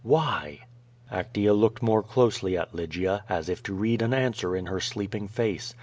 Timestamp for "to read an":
3.61-4.15